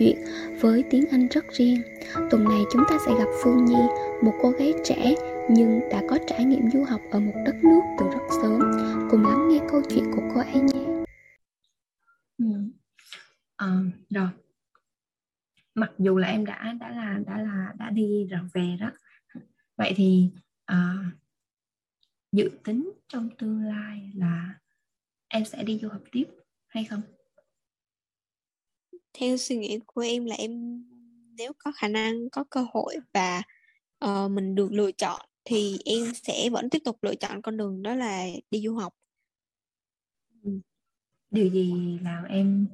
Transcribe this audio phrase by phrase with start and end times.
[0.00, 0.16] chuyện
[0.60, 1.82] với tiếng Anh rất riêng.
[2.30, 3.82] Tuần này chúng ta sẽ gặp Phương Nhi,
[4.22, 5.14] một cô gái trẻ
[5.50, 8.60] nhưng đã có trải nghiệm du học ở một đất nước từ rất sớm.
[9.10, 11.04] Cùng lắng nghe câu chuyện của cô ấy nhé.
[12.38, 12.44] Ừ.
[13.56, 13.66] À,
[14.10, 14.28] rồi
[15.74, 18.90] mặc dù là em đã đã là đã là đã đi rồi về đó
[19.76, 20.30] vậy thì
[20.64, 20.94] à,
[22.32, 24.54] dự tính trong tương lai là
[25.28, 26.24] em sẽ đi du học tiếp
[26.68, 27.02] hay không
[29.20, 30.82] theo suy nghĩ của em là em
[31.36, 33.42] nếu có khả năng có cơ hội và
[34.04, 37.82] uh, mình được lựa chọn thì em sẽ vẫn tiếp tục lựa chọn con đường
[37.82, 38.94] đó là đi du học.
[41.30, 42.66] Điều gì làm em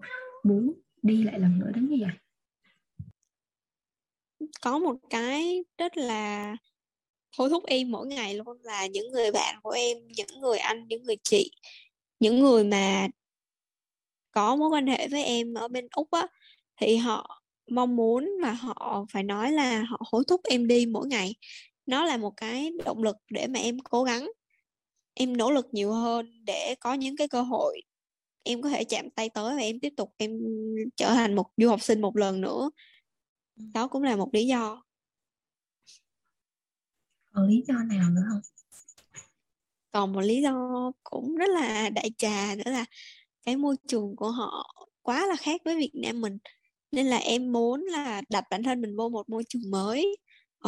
[0.42, 2.14] muốn đi lại lần nữa đến như vậy?
[4.61, 6.56] Có một cái rất là
[7.36, 10.89] thôi thúc em mỗi ngày luôn là những người bạn của em những người anh
[10.89, 11.50] những người chị
[12.20, 13.08] những người mà
[14.37, 16.27] có mối quan hệ với em ở bên úc á
[16.81, 21.06] thì họ mong muốn và họ phải nói là họ hối thúc em đi mỗi
[21.06, 21.34] ngày.
[21.87, 24.31] Nó là một cái động lực để mà em cố gắng
[25.14, 27.83] em nỗ lực nhiều hơn để có những cái cơ hội
[28.42, 30.31] em có thể chạm tay tới và em tiếp tục em
[30.97, 32.70] trở thành một du học sinh một lần nữa.
[33.57, 34.83] Đó cũng là một lý do.
[37.33, 38.41] Còn lý do nào nữa không?
[39.91, 42.84] Còn một lý do cũng rất là đại trà nữa là
[43.47, 46.39] cái môi trường của họ quá là khác với Việt Nam mình
[46.92, 50.16] nên là em muốn là đặt bản thân mình vô một môi trường mới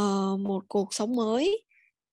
[0.00, 1.62] uh, một cuộc sống mới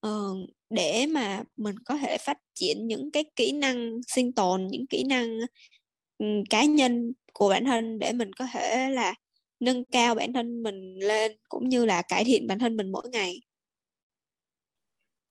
[0.08, 4.88] uh, để mà mình có thể phát triển những cái kỹ năng sinh tồn những
[4.88, 5.40] kỹ năng
[6.18, 9.14] um, cá nhân của bản thân để mình có thể là
[9.60, 13.10] nâng cao bản thân mình lên cũng như là cải thiện bản thân mình mỗi
[13.10, 13.42] ngày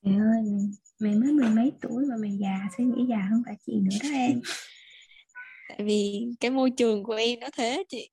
[0.03, 0.43] Mẹ ơi,
[1.01, 3.97] mày mới mười mấy tuổi mà mày già, suy nghĩ già hơn cả chị nữa
[4.03, 4.41] đó em.
[5.79, 8.11] Tại vì cái môi trường của em nó thế chị.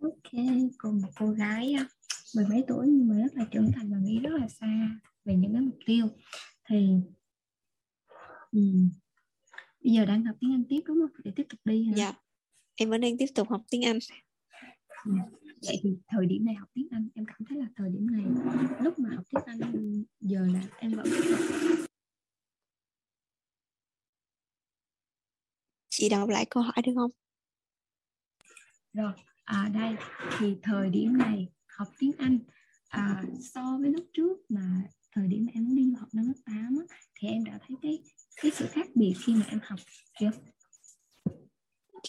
[0.00, 0.32] Ok,
[0.78, 1.76] còn một cô gái
[2.36, 5.34] mười mấy tuổi nhưng mà rất là trưởng thành và nghĩ rất là xa về
[5.34, 6.06] những cái mục tiêu.
[6.68, 6.88] Thì
[8.52, 8.60] ừ,
[9.84, 11.20] bây giờ đang học tiếng Anh tiếp đúng không?
[11.24, 11.92] Để tiếp tục đi hả?
[11.96, 12.12] Dạ,
[12.74, 13.98] em vẫn đang tiếp tục học tiếng Anh.
[15.04, 15.12] Ừ
[15.62, 18.24] vậy thì thời điểm này học tiếng Anh em cảm thấy là thời điểm này
[18.80, 21.06] lúc mà học tiếng Anh giờ là em vẫn
[25.98, 27.10] chị đọc lại câu hỏi được không?
[28.92, 29.12] Rồi
[29.44, 29.96] à đây
[30.38, 32.38] thì thời điểm này học tiếng Anh
[32.88, 33.22] à,
[33.54, 34.82] so với lúc trước mà
[35.12, 37.76] thời điểm mà em muốn đi học năm lớp 8 á, thì em đã thấy
[37.82, 37.98] cái
[38.42, 39.78] cái sự khác biệt khi mà em học
[40.20, 40.30] chưa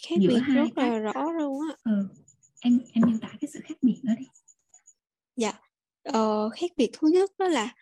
[0.01, 1.75] khác Giữa biệt rất là rõ luôn á.
[1.83, 2.07] Ừ,
[2.61, 4.25] em em miêu tả cái sự khác biệt đó đi.
[5.35, 5.53] Dạ
[6.03, 7.73] ờ, khác biệt thứ nhất đó là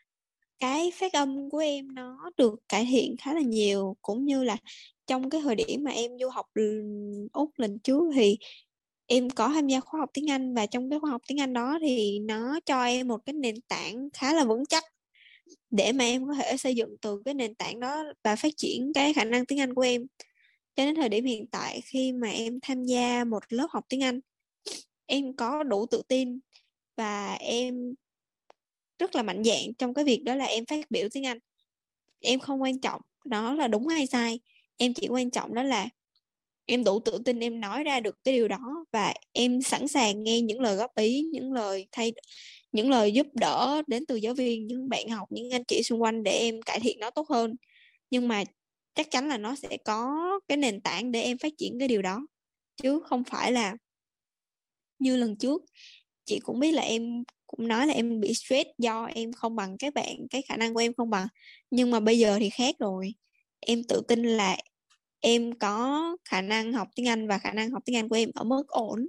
[0.60, 4.58] cái phát âm của em nó được cải thiện khá là nhiều cũng như là
[5.08, 6.46] trong cái thời điểm mà em du học
[7.34, 8.38] úc lần trước thì
[9.06, 11.54] em có tham gia khóa học tiếng Anh và trong cái khóa học tiếng Anh
[11.54, 14.84] đó thì nó cho em một cái nền tảng khá là vững chắc
[15.72, 18.92] để mà em có thể xây dựng từ cái nền tảng đó và phát triển
[18.94, 20.06] cái khả năng tiếng Anh của em.
[20.76, 24.04] Cho đến thời điểm hiện tại khi mà em tham gia một lớp học tiếng
[24.04, 24.20] Anh,
[25.06, 26.40] em có đủ tự tin
[26.96, 27.94] và em
[29.00, 31.40] rất là mạnh dạn trong cái việc đó là em phát biểu tiếng Anh
[32.20, 34.40] em không quan trọng đó là đúng hay sai
[34.78, 35.90] em chỉ quan trọng đó là
[36.66, 40.24] em đủ tự tin em nói ra được cái điều đó và em sẵn sàng
[40.24, 42.14] nghe những lời góp ý, những lời thay,
[42.72, 46.02] những lời giúp đỡ đến từ giáo viên, những bạn học, những anh chị xung
[46.02, 47.56] quanh để em cải thiện nó tốt hơn.
[48.12, 48.44] Nhưng mà
[48.96, 50.16] chắc chắn là nó sẽ có
[50.48, 52.28] cái nền tảng để em phát triển cái điều đó.
[52.84, 53.78] Chứ không phải là
[55.00, 55.62] như lần trước,
[56.26, 59.78] chị cũng biết là em cũng nói là em bị stress do em không bằng
[59.80, 61.28] các bạn, cái khả năng của em không bằng.
[61.72, 63.14] Nhưng mà bây giờ thì khác rồi
[63.60, 64.58] em tự tin là
[65.20, 68.30] em có khả năng học tiếng Anh và khả năng học tiếng Anh của em
[68.34, 69.08] ở mức ổn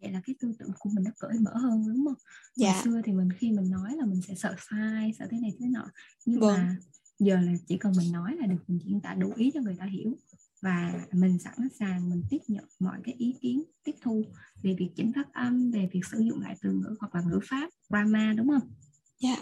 [0.00, 2.14] vậy là cái tư tưởng của mình nó cởi mở hơn đúng không?
[2.56, 2.72] Dạ.
[2.72, 5.52] Hồi xưa thì mình khi mình nói là mình sẽ sợ sai, sợ thế này
[5.60, 5.86] thế nọ
[6.24, 6.56] nhưng vâng.
[6.56, 6.76] mà
[7.18, 9.76] giờ là chỉ cần mình nói là được mình diễn tả đủ ý cho người
[9.78, 10.16] ta hiểu
[10.62, 14.24] và mình sẵn sàng mình tiếp nhận mọi cái ý kiến tiếp thu
[14.62, 17.40] về việc chỉnh phát âm về việc sử dụng lại từ ngữ hoặc là ngữ
[17.48, 18.72] pháp grammar đúng không?
[19.18, 19.36] Dạ.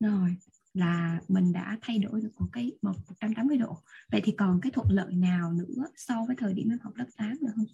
[0.00, 0.36] Rồi
[0.78, 3.76] là mình đã thay đổi được một cái một 180 độ.
[4.12, 7.06] Vậy thì còn cái thuận lợi nào nữa so với thời điểm em học lớp
[7.16, 7.64] 8 nữa không?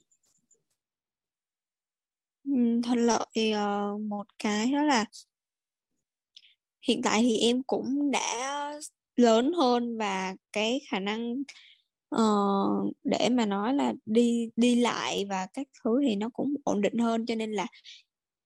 [2.45, 5.05] Ừ, thuận lợi uh, một cái đó là
[6.89, 8.73] hiện tại thì em cũng đã
[9.17, 11.43] lớn hơn và cái khả năng
[12.17, 16.81] uh, để mà nói là đi đi lại và các thứ thì nó cũng ổn
[16.81, 17.67] định hơn cho nên là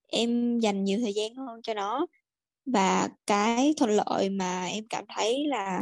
[0.08, 2.06] em dành nhiều thời gian hơn cho nó
[2.72, 5.80] và cái thuận lợi mà em cảm thấy là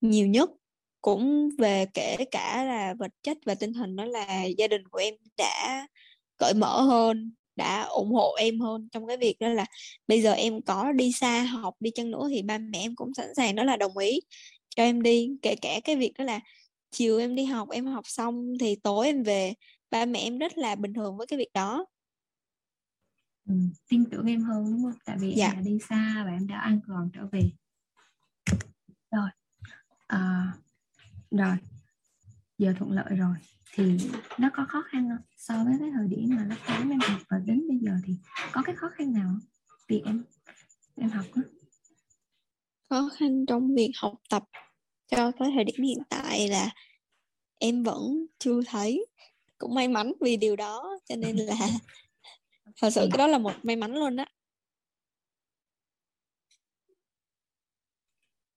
[0.00, 0.50] nhiều nhất
[1.02, 4.98] cũng về kể cả là vật chất và tinh thần đó là gia đình của
[4.98, 5.86] em đã
[6.38, 9.66] cởi mở hơn, đã ủng hộ em hơn trong cái việc đó là
[10.08, 13.14] bây giờ em có đi xa học đi chăng nữa thì ba mẹ em cũng
[13.14, 14.20] sẵn sàng đó là đồng ý
[14.76, 15.30] cho em đi.
[15.42, 16.40] Kể cả cái việc đó là
[16.90, 19.54] chiều em đi học, em học xong thì tối em về,
[19.90, 21.86] ba mẹ em rất là bình thường với cái việc đó
[23.46, 23.54] ừ,
[23.88, 25.00] tin tưởng em hơn đúng không?
[25.04, 25.46] Tại vì dạ.
[25.46, 27.42] em đã đi xa và em đã an toàn trở về.
[29.10, 29.28] Rồi
[30.06, 30.52] à,
[31.30, 31.56] rồi
[32.58, 33.36] giờ thuận lợi rồi.
[33.74, 33.98] Thì
[34.38, 35.26] nó có khó khăn không?
[35.36, 38.16] So với cái thời điểm mà lớp 8 em học và đến bây giờ thì
[38.52, 39.34] có cái khó khăn nào
[39.88, 40.24] việc em
[40.96, 41.42] em học đó
[42.88, 44.42] khó khăn trong việc học tập
[45.06, 46.70] cho tới thời điểm hiện tại là
[47.58, 49.06] em vẫn chưa thấy.
[49.58, 51.54] Cũng may mắn vì điều đó cho nên là
[52.80, 54.26] thật sự cái đó là một may mắn luôn á.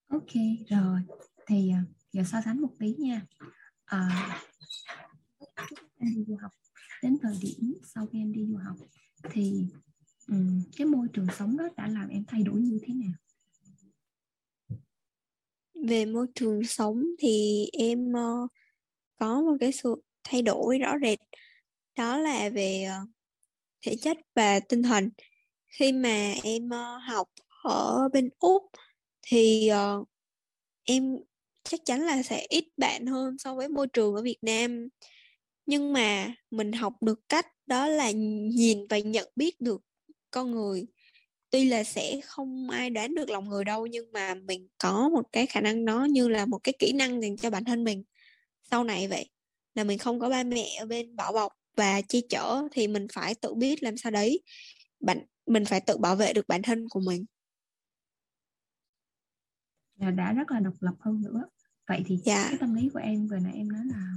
[0.07, 0.33] Ok
[0.69, 0.99] rồi.
[1.47, 3.25] Thì à, giờ so sánh một tí nha.
[3.85, 4.41] À,
[5.97, 6.51] em đi du học.
[7.03, 8.77] Đến thời điểm sau khi em đi du học
[9.31, 9.65] thì
[10.27, 13.13] um, cái môi trường sống đó đã làm em thay đổi như thế nào?
[15.87, 18.51] Về môi trường sống thì em uh,
[19.15, 21.19] có một cái sự thay đổi rõ rệt.
[21.95, 23.09] Đó là về uh,
[23.81, 25.09] thể chất và tinh thần.
[25.67, 27.27] Khi mà em ờ, học
[27.63, 28.63] ở bên úc
[29.21, 30.07] thì uh,
[30.83, 31.17] em
[31.63, 34.87] chắc chắn là sẽ ít bạn hơn so với môi trường ở Việt Nam.
[35.65, 39.81] Nhưng mà mình học được cách đó là nhìn và nhận biết được
[40.31, 40.87] con người.
[41.49, 45.23] Tuy là sẽ không ai đoán được lòng người đâu nhưng mà mình có một
[45.31, 48.03] cái khả năng đó như là một cái kỹ năng dành cho bản thân mình.
[48.71, 49.29] Sau này vậy
[49.75, 53.07] là mình không có ba mẹ ở bên bảo bọc và che chở thì mình
[53.13, 54.43] phải tự biết làm sao đấy.
[54.99, 57.25] Bạn mình phải tự bảo vệ được bản thân của mình.
[59.95, 61.43] Đã rất là độc lập hơn nữa.
[61.87, 62.47] Vậy thì dạ.
[62.49, 64.13] cái tâm lý của em vừa nãy em nói là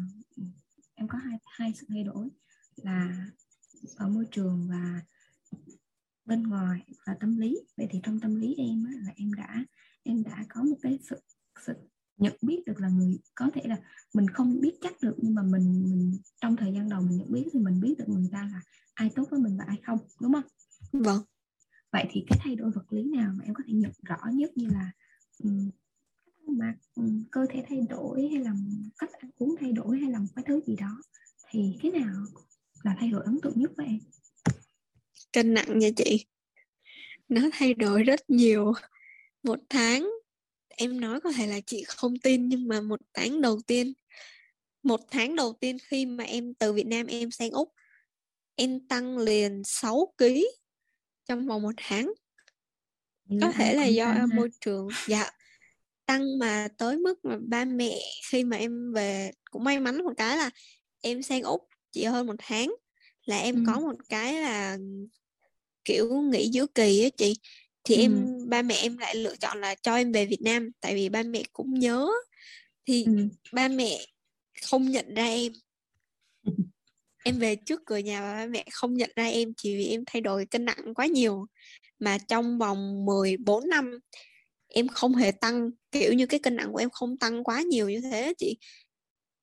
[0.94, 2.28] em có hai hai sự thay đổi
[2.76, 3.26] là
[3.96, 5.00] ở môi trường và
[6.24, 7.58] bên ngoài và tâm lý.
[7.76, 9.64] Vậy thì trong tâm lý em á, là em đã
[10.02, 11.16] em đã có một cái sự
[11.66, 11.74] sự
[12.16, 13.76] nhận biết được là người có thể là
[14.14, 17.32] mình không biết chắc được nhưng mà mình mình trong thời gian đầu mình nhận
[17.32, 18.60] biết thì mình biết được người ta là
[18.94, 20.44] ai tốt với mình và ai không đúng không?
[20.92, 21.22] Vâng.
[21.92, 24.56] Vậy thì cái thay đổi vật lý nào mà em có thể nhận rõ nhất
[24.56, 24.90] như là
[25.38, 25.70] um,
[26.94, 28.52] um, cơ thể thay đổi hay là
[28.98, 31.02] cách ăn uống thay đổi hay là một cái thứ gì đó
[31.50, 32.14] thì cái nào
[32.82, 33.98] là thay đổi ấn tượng nhất với em?
[35.32, 36.26] Cân nặng nha chị.
[37.28, 38.72] Nó thay đổi rất nhiều.
[39.42, 40.10] Một tháng
[40.82, 43.92] em nói có thể là chị không tin nhưng mà một tháng đầu tiên
[44.82, 47.72] một tháng đầu tiên khi mà em từ Việt Nam em sang Úc
[48.56, 50.24] em tăng liền 6 kg
[51.28, 52.12] trong vòng một tháng.
[53.40, 55.30] Có thể là do môi trường dạ
[56.06, 57.98] tăng mà tới mức mà ba mẹ
[58.30, 60.50] khi mà em về cũng may mắn một cái là
[61.00, 62.74] em sang úc chỉ hơn một tháng
[63.24, 63.62] là em ừ.
[63.66, 64.78] có một cái là
[65.84, 67.34] kiểu nghỉ giữa kỳ á chị
[67.84, 68.00] thì ừ.
[68.00, 71.08] em ba mẹ em lại lựa chọn là cho em về Việt Nam tại vì
[71.08, 72.08] ba mẹ cũng nhớ.
[72.86, 73.28] Thì ừ.
[73.52, 74.06] ba mẹ
[74.62, 75.52] không nhận ra em.
[77.24, 80.04] Em về trước cửa nhà và ba mẹ không nhận ra em chỉ vì em
[80.06, 81.46] thay đổi cân nặng quá nhiều.
[81.98, 83.98] Mà trong vòng 14 năm
[84.68, 87.90] em không hề tăng kiểu như cái cân nặng của em không tăng quá nhiều
[87.90, 88.56] như thế chị.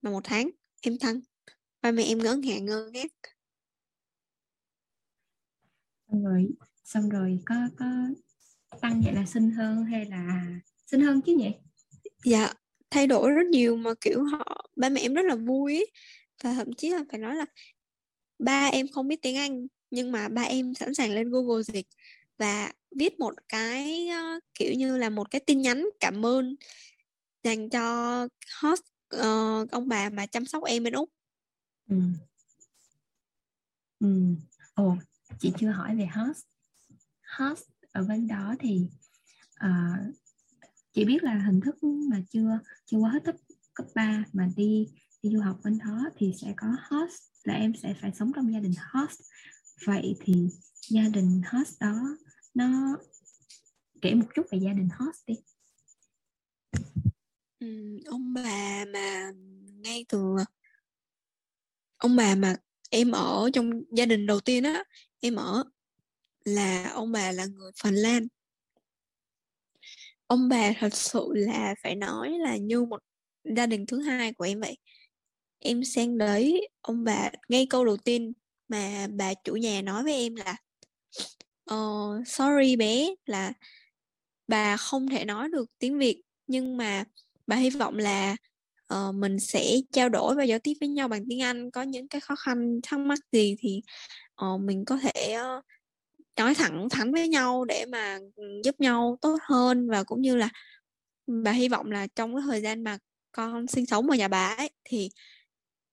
[0.02, 0.50] Mà một tháng
[0.82, 1.20] em tăng.
[1.82, 3.12] Ba mẹ em ngỡ ngàng ngơ ngác.
[6.08, 6.48] Xong rồi
[6.84, 7.86] xong rồi có có
[8.82, 10.46] tăng vậy là xinh hơn hay là
[10.86, 11.52] xinh hơn chứ nhỉ
[12.24, 12.54] dạ
[12.90, 15.86] thay đổi rất nhiều mà kiểu họ ba mẹ em rất là vui
[16.44, 17.46] và thậm chí là phải nói là
[18.40, 21.88] ba em không biết tiếng Anh nhưng mà ba em sẵn sàng lên Google dịch
[22.38, 26.56] và viết một cái uh, kiểu như là một cái tin nhắn cảm ơn
[27.44, 28.28] dành cho
[28.62, 28.82] host
[29.16, 31.10] uh, ông bà mà chăm sóc em bên úc
[31.90, 31.96] ừ.
[34.00, 34.08] Ừ.
[34.74, 34.96] Ồ,
[35.40, 36.46] chị chưa hỏi về host
[37.38, 38.90] host ở bên đó thì
[39.66, 40.16] uh,
[40.94, 43.36] chị biết là hình thức mà chưa chưa qua hết cấp
[43.74, 44.88] cấp 3 mà đi
[45.24, 48.54] đi du học bên đó thì sẽ có host là em sẽ phải sống trong
[48.54, 49.22] gia đình host.
[49.86, 50.34] Vậy thì
[50.90, 52.18] gia đình host đó
[52.54, 52.98] nó
[54.02, 55.36] kể một chút về gia đình host đi.
[57.60, 59.32] Ừ, ông bà mà
[59.84, 60.36] ngay từ
[61.98, 62.56] ông bà mà
[62.90, 64.84] em ở trong gia đình đầu tiên á
[65.20, 65.64] em ở
[66.56, 68.28] là ông bà là người Phần Lan.
[70.28, 73.00] Ông bà thật sự là phải nói là như một
[73.56, 74.78] gia đình thứ hai của em vậy.
[75.60, 78.34] Em sang đấy ông bà ngay câu đầu tiên
[78.68, 80.56] mà bà chủ nhà nói với em là
[81.74, 83.54] uh, sorry bé là
[84.48, 87.04] bà không thể nói được tiếng Việt nhưng mà
[87.48, 88.36] bà hy vọng là
[88.94, 92.08] uh, mình sẽ trao đổi và giao tiếp với nhau bằng tiếng Anh có những
[92.08, 93.82] cái khó khăn thắc mắc gì thì
[94.46, 95.66] uh, mình có thể uh,
[96.40, 98.20] nói thẳng thắn với nhau để mà
[98.64, 100.50] giúp nhau tốt hơn và cũng như là
[101.28, 102.98] bà hy vọng là trong cái thời gian mà
[103.32, 105.10] con sinh sống ở nhà bà ấy thì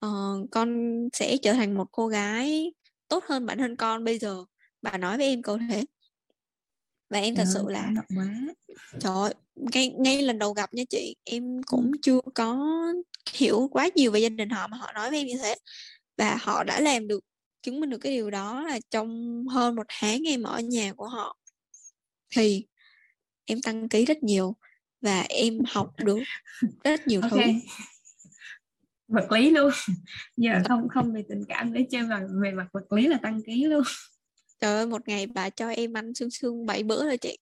[0.07, 2.73] uh, con sẽ trở thành một cô gái
[3.09, 4.45] tốt hơn bản thân con bây giờ.
[4.83, 5.85] Bà nói với em câu thế.
[7.11, 7.93] Và em thật sự là
[9.01, 12.75] trời ơi, ngay ngay lần đầu gặp nha chị em cũng chưa có
[13.33, 15.55] hiểu quá nhiều về gia đình họ mà họ nói với em như thế.
[16.17, 17.25] Và họ đã làm được
[17.67, 21.09] chứng minh được cái điều đó là trong hơn một tháng em ở nhà của
[21.09, 21.39] họ
[22.31, 22.67] thì
[23.45, 24.57] em tăng ký rất nhiều
[25.01, 26.19] và em học được
[26.85, 27.63] rất nhiều okay.
[27.63, 27.69] thứ.
[29.09, 29.71] Vật lý luôn.
[30.37, 33.41] Giờ không không về tình cảm để chơi mà về mặt vật lý là tăng
[33.47, 33.83] ký luôn.
[34.61, 37.39] Trời ơi một ngày bà cho em ăn xương xương bảy bữa rồi chị.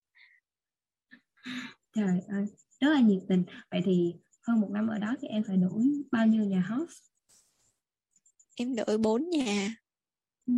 [1.95, 2.47] Trời ơi
[2.81, 3.45] rất là nhiệt tình.
[3.71, 6.99] Vậy thì hơn một năm ở đó thì em phải đổi bao nhiêu nhà host?
[8.57, 9.75] Em đổi bốn nhà
[10.47, 10.55] ừ.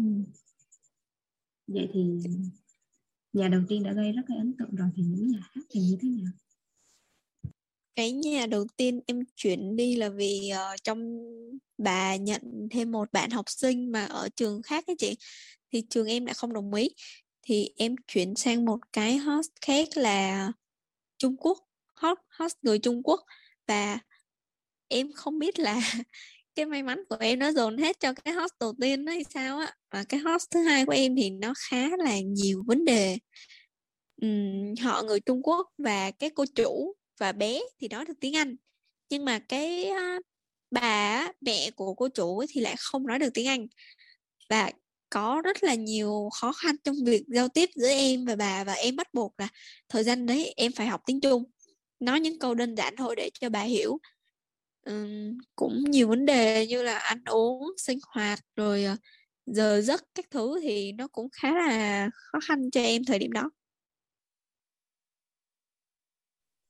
[1.67, 2.01] vậy thì
[3.33, 5.81] nhà đầu tiên đã gây rất là ấn tượng rồi thì những nhà khác thì
[5.81, 6.33] như thế nào?
[7.95, 11.19] Cái nhà đầu tiên em chuyển đi là vì uh, trong
[11.79, 15.17] bà nhận thêm một bạn học sinh mà ở trường khác ấy chị
[15.73, 16.89] thì trường em lại không đồng ý.
[17.43, 20.53] Thì em chuyển sang một cái host khác là
[21.19, 21.59] Trung Quốc
[21.95, 23.21] host, host người Trung Quốc.
[23.67, 23.99] Và
[24.89, 25.81] em không biết là
[26.57, 29.25] cái may mắn của em nó dồn hết cho cái host đầu tiên đó hay
[29.35, 29.75] sao á.
[29.91, 33.19] Và cái host thứ hai của em thì nó khá là nhiều vấn đề.
[34.27, 38.37] Uhm, họ người Trung Quốc và cái cô chủ và bé thì nói được tiếng
[38.37, 38.57] Anh.
[39.11, 40.23] Nhưng mà cái uh,
[40.71, 43.67] bà mẹ của cô chủ thì lại không nói được tiếng Anh.
[44.51, 44.71] Và
[45.11, 48.73] có rất là nhiều khó khăn trong việc giao tiếp giữa em và bà và
[48.73, 49.49] em bắt buộc là
[49.89, 51.45] thời gian đấy em phải học tiếng Trung.
[52.01, 53.99] Nói những câu đơn giản thôi để cho bà hiểu
[54.87, 58.99] um, cũng nhiều vấn đề như là ăn uống sinh hoạt rồi uh,
[59.47, 63.33] giờ giấc các thứ thì nó cũng khá là khó khăn cho em thời điểm
[63.33, 63.51] đó.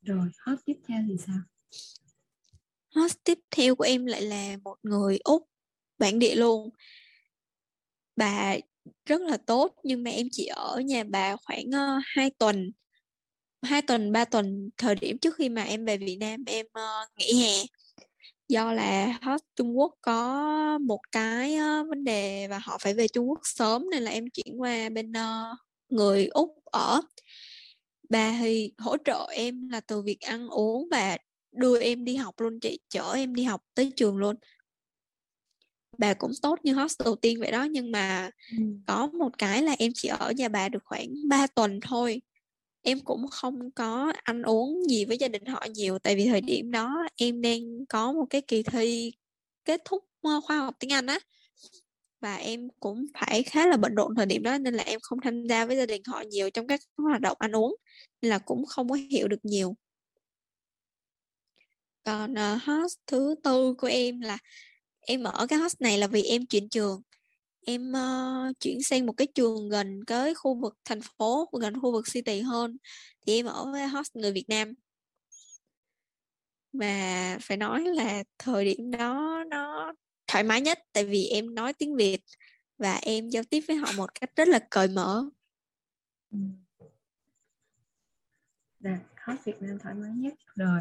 [0.02, 1.38] Rồi hot tiếp theo thì sao?
[2.94, 5.48] Hot tiếp theo của em lại là một người úc
[5.98, 6.70] bản địa luôn.
[8.16, 8.56] Bà
[9.06, 12.72] rất là tốt nhưng mà em chỉ ở nhà bà khoảng uh, 2 tuần
[13.62, 17.18] hai tuần ba tuần thời điểm trước khi mà em về Việt Nam em uh,
[17.18, 17.64] nghỉ hè
[18.48, 23.08] do là host Trung Quốc có một cái uh, vấn đề và họ phải về
[23.08, 27.00] Trung Quốc sớm nên là em chuyển qua bên uh, người Úc ở.
[28.08, 31.18] Bà thì hỗ trợ em là từ việc ăn uống và
[31.52, 34.36] đưa em đi học luôn chị chở em đi học tới trường luôn.
[35.98, 38.64] Bà cũng tốt như host đầu tiên vậy đó nhưng mà ừ.
[38.86, 42.22] có một cái là em chỉ ở nhà bà được khoảng 3 tuần thôi
[42.86, 46.40] em cũng không có ăn uống gì với gia đình họ nhiều tại vì thời
[46.40, 49.12] điểm đó em đang có một cái kỳ thi
[49.64, 51.18] kết thúc ờ, khoa học tiếng Anh á.
[52.20, 55.20] Và em cũng phải khá là bận rộn thời điểm đó nên là em không
[55.20, 57.76] tham gia với gia đình họ nhiều trong các hoạt động ăn uống
[58.22, 59.76] nên là cũng không có hiểu được nhiều.
[62.04, 64.38] Còn uh, host thứ tư của em là
[65.00, 67.02] em ở cái host này là vì em chuyển trường
[67.66, 71.92] em uh, chuyển sang một cái trường gần cái khu vực thành phố gần khu
[71.92, 72.76] vực city hơn.
[73.26, 74.74] Thì em ở với host người Việt Nam.
[76.72, 79.92] Và phải nói là thời điểm đó nó
[80.26, 82.20] thoải mái nhất tại vì em nói tiếng Việt
[82.78, 85.24] và em giao tiếp với họ một cách rất là cởi mở.
[86.30, 86.38] Ừ.
[88.80, 90.34] Dạ, host Việt Nam thoải mái nhất.
[90.54, 90.80] Rồi.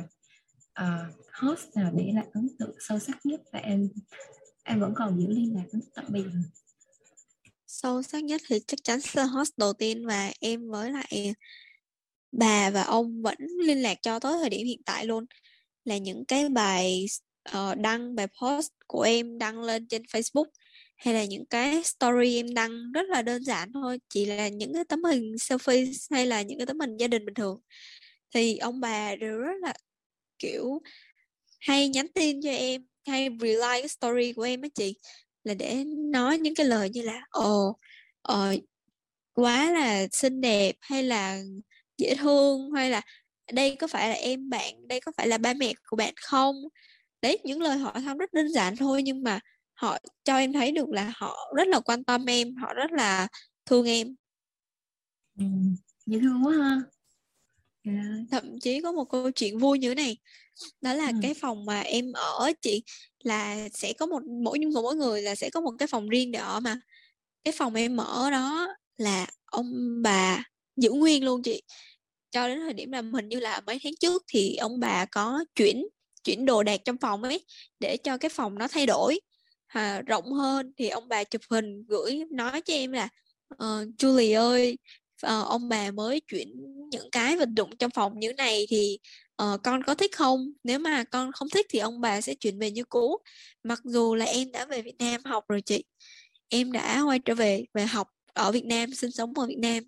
[0.82, 3.42] Uh, host nào để lại ấn tượng sâu sắc nhất?
[3.52, 3.90] Và em
[4.64, 6.40] em vẫn còn giữ liên lạc đến tận bây giờ
[7.76, 11.34] sâu sắc nhất thì chắc chắn sơ host đầu tiên và em với lại
[12.32, 15.26] bà và ông vẫn liên lạc cho tới thời điểm hiện tại luôn.
[15.86, 17.06] Là những cái bài
[17.50, 20.46] uh, đăng bài post của em đăng lên trên Facebook
[20.98, 24.74] hay là những cái story em đăng rất là đơn giản thôi chỉ là những
[24.74, 27.62] cái tấm hình selfie hay là những cái tấm hình gia đình bình thường.
[28.34, 29.74] Thì ông bà đều rất là
[30.40, 30.82] kiểu
[31.60, 34.96] hay nhắn tin cho em hay reply cái story của em á chị
[35.46, 37.78] là để nói những cái lời như là ồ
[38.22, 38.56] ờ,
[39.34, 41.42] quá là xinh đẹp hay là
[41.98, 43.02] dễ thương hay là
[43.54, 46.56] đây có phải là em bạn đây có phải là ba mẹ của bạn không
[47.22, 49.40] đấy những lời hỏi thăm rất đơn giản thôi nhưng mà
[49.74, 53.28] họ cho em thấy được là họ rất là quan tâm em họ rất là
[53.66, 54.16] thương em
[55.40, 55.46] ừ,
[56.06, 56.82] dễ thương quá ha
[57.84, 58.06] yeah.
[58.32, 60.18] thậm chí có một câu chuyện vui như thế này
[60.82, 61.14] đó là ừ.
[61.22, 62.84] cái phòng mà em ở chị
[63.26, 66.32] là sẽ có một mỗi mỗi mỗi người là sẽ có một cái phòng riêng
[66.32, 66.80] để ở mà.
[67.44, 68.68] Cái phòng em ở đó
[68.98, 70.44] là ông bà
[70.76, 71.64] giữ nguyên luôn chị.
[72.32, 75.46] Cho đến thời điểm là hình như là mấy tháng trước thì ông bà có
[75.56, 75.88] chuyển
[76.24, 77.46] chuyển đồ đạc trong phòng ấy
[77.80, 79.20] để cho cái phòng nó thay đổi
[79.68, 80.74] à, rộng hơn.
[80.78, 83.10] Thì ông bà chụp hình gửi nói cho em là
[83.54, 84.78] uh, Julie ơi
[85.26, 86.48] uh, ông bà mới chuyển
[86.92, 89.00] những cái vật dụng trong phòng như này thì
[89.44, 90.52] uh, con có thích không?
[90.64, 93.18] Nếu mà con không thích thì ông bà sẽ chuyển về như cũ.
[93.64, 95.84] Mặc dù là em đã về Việt Nam học rồi chị.
[96.50, 99.84] Em đã quay trở về về học ở Việt Nam sinh sống ở Việt Nam.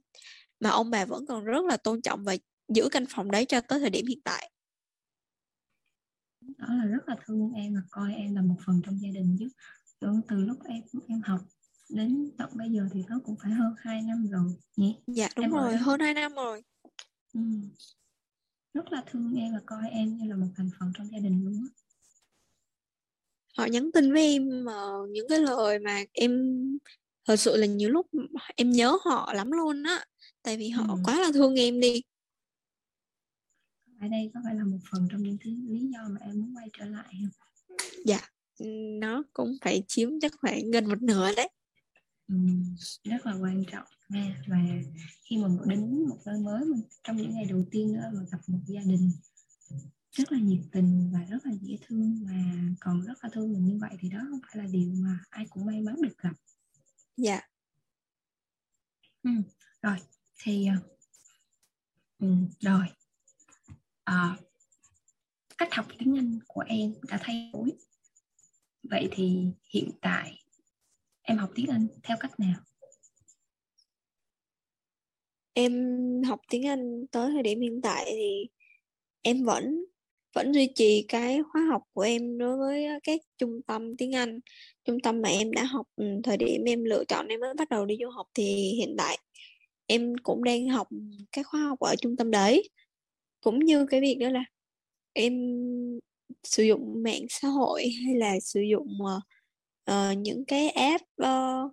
[0.60, 2.36] Mà ông bà vẫn còn rất là tôn trọng và
[2.68, 4.52] giữ căn phòng đấy cho tới thời điểm hiện tại.
[6.42, 9.38] Đó là rất là thương em và coi em là một phần trong gia đình
[9.40, 9.50] chứ.
[10.00, 11.42] Từ, từ lúc em em học
[11.90, 14.96] đến tận bây giờ thì nó cũng phải hơn 2 năm rồi nhỉ?
[15.08, 16.64] Dạ đúng em rồi hơn 2 năm rồi.
[17.34, 17.42] Ừ.
[18.74, 21.46] rất là thương em và coi em như là một thành phần trong gia đình
[21.46, 21.70] luôn á.
[23.58, 26.32] Họ nhắn tin với em mà những cái lời mà em
[27.26, 28.08] thật sự là nhiều lúc
[28.56, 30.06] em nhớ họ lắm luôn á.
[30.42, 31.00] Tại vì họ ừ.
[31.04, 32.02] quá là thương em đi.
[34.02, 36.56] Ở đây có phải là một phần trong những thứ lý do mà em muốn
[36.56, 37.48] quay trở lại không?
[38.06, 38.20] Dạ
[39.00, 41.50] nó cũng phải chiếm chắc khoảng gần một nửa đấy.
[42.28, 42.36] Ừ,
[43.04, 43.88] rất là quan trọng
[44.48, 44.58] và
[45.24, 48.40] khi mà đến một nơi mới mà trong những ngày đầu tiên nữa mà gặp
[48.48, 49.12] một gia đình
[50.12, 52.34] rất là nhiệt tình và rất là dễ thương và
[52.80, 55.46] còn rất là thương mình như vậy thì đó không phải là điều mà ai
[55.50, 56.34] cũng may mắn được gặp.
[57.18, 57.42] Dạ.
[59.24, 59.32] Ừ,
[59.82, 59.98] rồi
[60.44, 60.68] thì
[62.20, 62.28] ừ,
[62.60, 62.86] rồi.
[64.04, 64.38] À,
[65.58, 67.72] cách học tiếng Anh của em đã thay đổi.
[68.84, 70.40] Vậy thì hiện tại
[71.22, 72.62] em học tiếng Anh theo cách nào
[75.58, 75.74] em
[76.28, 78.48] học tiếng Anh tới thời điểm hiện tại thì
[79.22, 79.86] em vẫn
[80.34, 84.40] vẫn duy trì cái khóa học của em đối với các trung tâm tiếng Anh.
[84.86, 87.70] Trung tâm mà em đã học ừ, thời điểm em lựa chọn em mới bắt
[87.70, 89.18] đầu đi du học thì hiện tại
[89.86, 90.88] em cũng đang học
[91.32, 92.70] các khóa học ở trung tâm đấy.
[93.42, 94.44] Cũng như cái việc đó là
[95.14, 95.34] em
[96.44, 98.98] sử dụng mạng xã hội hay là sử dụng
[99.92, 101.72] uh, những cái app uh,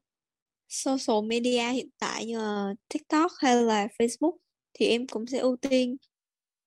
[0.74, 4.36] social media hiện tại như là TikTok hay là Facebook
[4.74, 5.96] thì em cũng sẽ ưu tiên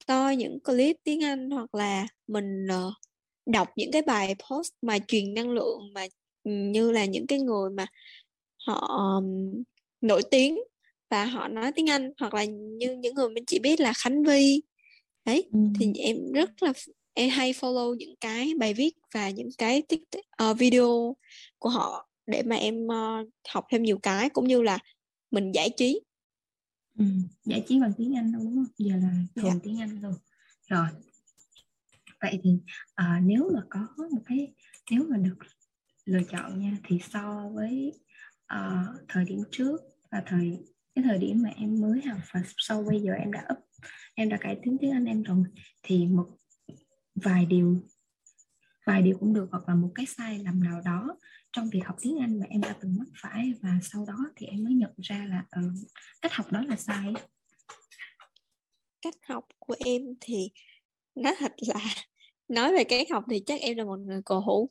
[0.08, 2.94] coi những clip tiếng Anh hoặc là mình uh,
[3.46, 6.08] đọc những cái bài post mà truyền năng lượng mà
[6.44, 7.86] như là những cái người mà
[8.68, 9.64] họ um,
[10.02, 10.60] nổi tiếng
[11.10, 14.24] và họ nói tiếng Anh hoặc là như những người mình chỉ biết là Khánh
[14.24, 14.62] Vi
[15.26, 15.60] đấy ừ.
[15.80, 16.74] thì em rất là
[17.14, 19.84] em hay follow những cái bài viết và những cái
[20.50, 21.16] uh, video
[21.60, 24.78] của họ để mà em uh, học thêm nhiều cái cũng như là
[25.32, 26.02] mình giải trí.
[27.00, 27.06] Ừ,
[27.46, 28.74] giải trí bằng tiếng Anh luôn đúng không?
[28.78, 29.60] Giờ là thuần dạ.
[29.64, 30.14] tiếng Anh luôn
[30.68, 30.88] rồi.
[32.22, 32.50] Vậy thì
[33.02, 34.54] uh, nếu mà có một cái
[34.92, 35.38] nếu mà được
[36.06, 37.94] lựa chọn nha thì so với
[38.54, 40.58] uh, thời điểm trước và thời
[40.96, 43.60] cái thời điểm mà em mới học và sau bây giờ em đã up
[44.16, 45.44] em đã cải tiến tiếng Anh em rồi
[45.84, 46.28] thì một
[47.16, 47.88] vài điều
[48.86, 51.18] vài điều cũng được hoặc là một cái sai lầm nào đó
[51.58, 54.48] trong việc học tiếng Anh mà em đã từng mắc phải và sau đó thì
[54.48, 55.62] em mới nhận ra là ừ,
[56.22, 57.14] cách học đó là sai.
[59.02, 60.50] Cách học của em thì
[61.16, 61.80] nói thật là
[62.48, 64.70] nói về cách học thì chắc em là một người cổ hủ.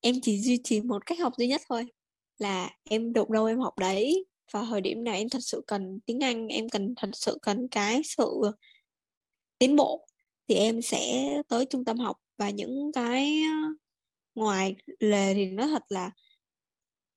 [0.00, 1.86] Em chỉ duy trì một cách học duy nhất thôi
[2.38, 4.26] là em đụng đâu em học đấy.
[4.52, 7.68] Và thời điểm này em thật sự cần tiếng Anh em cần thật sự cần
[7.68, 8.42] cái sự
[9.58, 10.06] tiến bộ
[10.48, 12.16] thì em sẽ tới trung tâm học.
[12.38, 13.42] Và những cái
[14.36, 16.10] ngoài lề thì nói thật là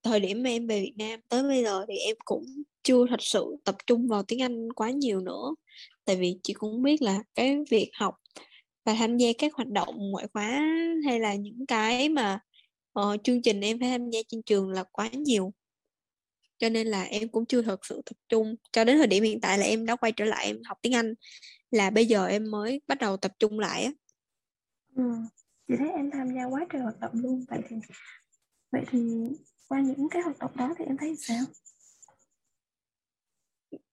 [0.04, 2.46] thời điểm mà em về Việt Nam tới bây giờ thì em cũng
[2.84, 5.56] chưa thật sự tập trung vào tiếng Anh quá nhiều nữa.
[6.06, 8.16] Tại vì chị cũng biết là cái việc học
[8.86, 10.66] và tham gia các hoạt động ngoại khóa
[11.06, 12.40] hay là những cái mà
[13.00, 15.54] uh, chương trình em phải tham gia trên trường là quá nhiều.
[16.58, 18.56] Cho nên là em cũng chưa thật sự tập trung.
[18.72, 20.96] Cho đến thời điểm hiện tại là em đã quay trở lại em học tiếng
[20.96, 21.14] Anh
[21.72, 23.92] là bây giờ em mới bắt đầu tập trung lại á.
[24.96, 25.04] Ừ
[25.70, 27.76] chị thấy em tham gia quá trời hoạt động luôn vậy thì
[28.72, 29.00] vậy thì
[29.68, 31.44] qua những cái hoạt động đó thì em thấy sao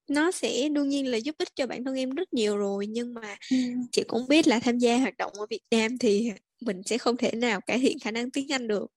[0.07, 3.13] nó sẽ đương nhiên là giúp ích cho bản thân em rất nhiều rồi nhưng
[3.13, 3.57] mà ừ.
[3.91, 7.17] chị cũng biết là tham gia hoạt động ở Việt Nam thì mình sẽ không
[7.17, 8.91] thể nào cải thiện khả năng tiếng Anh được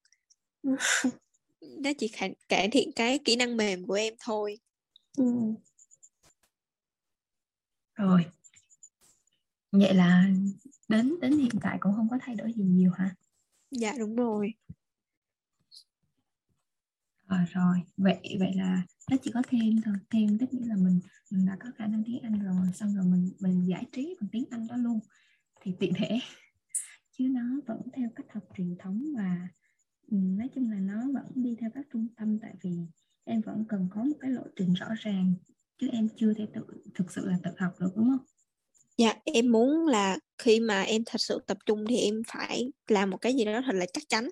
[0.63, 0.71] ừ.
[1.61, 4.59] nó chỉ khả, cải thiện cái kỹ năng mềm của em thôi
[5.19, 5.25] ừ.
[7.95, 8.25] rồi
[9.73, 10.31] vậy là
[10.91, 13.15] đến đến hiện tại cũng không có thay đổi gì nhiều hả?
[13.71, 14.55] Dạ đúng rồi.
[17.27, 17.77] À, rồi.
[17.97, 19.95] Vậy vậy là nó chỉ có thêm thôi.
[20.11, 21.01] Thêm tức nghĩa là mình
[21.31, 24.29] mình đã có khả năng tiếng Anh rồi xong rồi mình mình giải trí bằng
[24.33, 25.01] tiếng Anh đó luôn.
[25.61, 26.19] Thì tiện thể.
[27.19, 29.49] Chứ nó vẫn theo cách học truyền thống và
[30.11, 32.71] ừ, nói chung là nó vẫn đi theo các trung tâm tại vì
[33.25, 35.35] em vẫn cần có một cái lộ trình rõ ràng.
[35.79, 38.27] Chứ em chưa thể tự thực sự là tự học được đúng không?
[39.01, 43.11] Dạ, em muốn là khi mà em thật sự tập trung thì em phải làm
[43.11, 44.29] một cái gì đó thật là chắc chắn.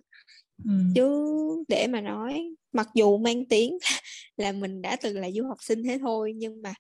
[0.65, 0.71] Ừ.
[0.95, 1.27] Chứ
[1.69, 3.79] để mà nói, mặc dù mang tiếng
[4.37, 6.75] là mình đã từng là du học sinh thế thôi, nhưng mà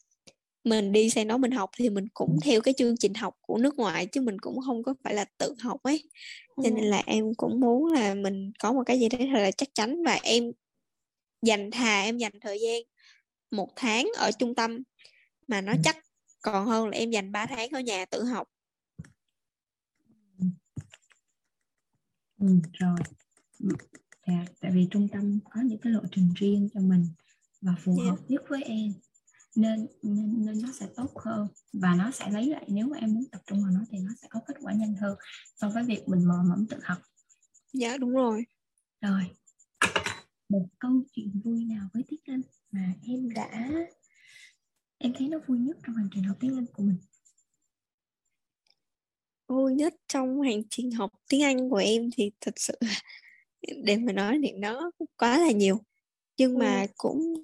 [0.64, 3.58] mình đi sang đó mình học thì mình cũng theo cái chương trình học của
[3.58, 6.02] nước ngoài chứ mình cũng không có phải là tự học ấy.
[6.62, 9.50] Cho nên là em cũng muốn là mình có một cái gì đấy thật là
[9.50, 10.52] chắc chắn và em
[11.42, 12.82] dành thà em dành thời gian
[13.50, 14.82] một tháng ở trung tâm
[15.46, 15.96] mà nó chắc
[16.42, 18.48] còn hơn là em dành 3 tháng ở nhà tự học.
[22.38, 22.98] Ừ, rồi.
[24.26, 27.06] Dạ, tại vì trung tâm có những cái lộ trình riêng cho mình
[27.60, 28.06] và phù yeah.
[28.06, 28.10] Dạ.
[28.10, 28.92] hợp nhất với em.
[29.56, 33.14] Nên, nên nên nó sẽ tốt hơn và nó sẽ lấy lại nếu mà em
[33.14, 35.18] muốn tập trung vào nó thì nó sẽ có kết quả nhanh hơn
[35.56, 36.98] so với việc mình mò mẫm tự học.
[37.72, 38.46] Dạ đúng rồi.
[39.00, 39.22] Rồi.
[40.48, 43.70] Một câu chuyện vui nào với tiếng Anh mà em đã
[44.98, 46.96] em thấy nó vui nhất trong hành trình học tiếng Anh của mình.
[49.48, 52.74] Vui nhất trong hành trình học tiếng Anh của em thì thật sự
[53.84, 55.80] để mà nói thì nó quá là nhiều.
[56.36, 56.58] Nhưng ừ.
[56.58, 57.34] mà cũng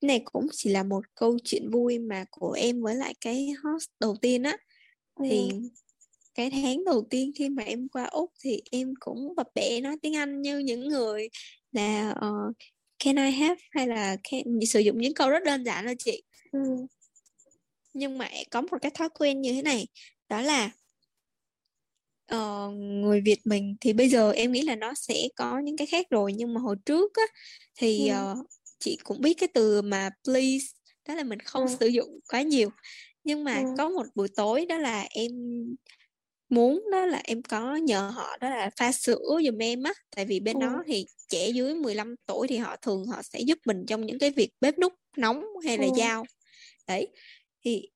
[0.00, 3.88] này cũng chỉ là một câu chuyện vui mà của em với lại cái host
[4.00, 4.56] đầu tiên á.
[5.14, 5.24] Ừ.
[5.30, 5.50] thì
[6.34, 9.96] cái tháng đầu tiên khi mà em qua úc thì em cũng bập bẹ nói
[10.02, 11.28] tiếng anh như những người
[11.72, 12.56] là uh,
[13.04, 13.60] can I have?
[13.70, 16.22] hay là can, sử dụng những câu rất đơn giản thôi chị
[16.54, 16.86] ừ.
[17.92, 19.86] nhưng mà có một cái thói quen như thế này
[20.28, 20.70] đó là
[22.34, 25.86] uh, người Việt mình thì bây giờ em nghĩ là nó sẽ có những cái
[25.86, 27.24] khác rồi nhưng mà hồi trước á
[27.76, 28.32] thì ừ.
[28.32, 28.46] uh,
[28.78, 30.66] chị cũng biết cái từ mà please
[31.08, 31.76] đó là mình không ừ.
[31.80, 32.70] sử dụng quá nhiều
[33.24, 33.64] nhưng mà ừ.
[33.78, 35.30] có một buổi tối đó là em
[36.48, 40.24] muốn đó là em có nhờ họ đó là pha sữa giùm em á tại
[40.24, 40.60] vì bên ừ.
[40.60, 44.18] đó thì trẻ dưới 15 tuổi thì họ thường họ sẽ giúp mình trong những
[44.18, 45.90] cái việc bếp nút nóng hay là ừ.
[45.98, 46.24] dao
[46.86, 47.08] đấy
[47.64, 47.88] thì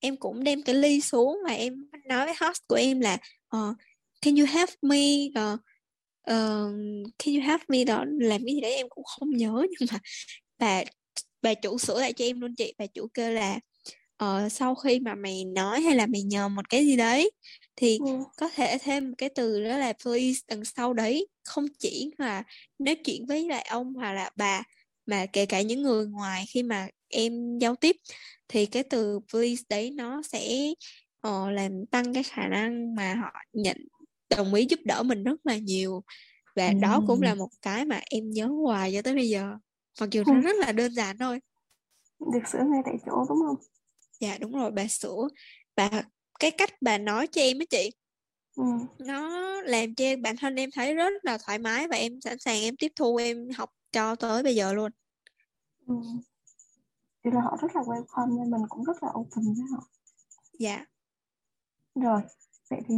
[0.00, 3.18] em cũng đem cái ly xuống và em nói với host của em là
[3.56, 3.76] uh,
[4.22, 4.98] can you help me?
[5.28, 5.60] Uh,
[6.30, 7.84] uh, can you help me?
[7.84, 9.98] Đó làm cái gì đấy em cũng không nhớ nhưng mà
[10.58, 10.84] bà
[11.42, 12.74] bà chủ sửa lại cho em luôn chị.
[12.78, 13.58] Bà chủ kêu là
[14.24, 17.30] uh, sau khi mà mày nói hay là mày nhờ một cái gì đấy
[17.76, 18.18] thì ừ.
[18.36, 21.26] có thể thêm cái từ đó là please đằng sau đấy.
[21.44, 22.42] Không chỉ là
[22.78, 24.62] nói chuyện với lại ông hoặc là bà
[25.06, 27.96] mà kể cả những người ngoài khi mà em giao tiếp
[28.48, 30.72] thì cái từ please đấy nó sẽ
[31.28, 33.76] uh, làm tăng cái khả năng mà họ nhận
[34.36, 36.02] đồng ý giúp đỡ mình rất là nhiều
[36.56, 36.74] và ừ.
[36.80, 39.54] đó cũng là một cái mà em nhớ hoài cho tới bây giờ
[40.00, 40.32] mặc dù ừ.
[40.32, 41.40] nó rất là đơn giản thôi
[42.32, 43.56] được sửa ngay tại chỗ đúng không
[44.20, 45.28] dạ đúng rồi bà sửa
[45.76, 46.02] và
[46.40, 47.90] cái cách bà nói cho em á chị
[48.56, 48.64] ừ.
[48.98, 52.60] nó làm cho bản thân em thấy rất là thoải mái và em sẵn sàng
[52.60, 54.92] em tiếp thu em học cho tới bây giờ luôn
[55.86, 55.94] ừ.
[57.26, 59.88] Thì là họ rất là welcome nên mình cũng rất là open với họ.
[60.58, 60.84] Dạ.
[61.94, 62.22] Rồi
[62.70, 62.94] vậy thì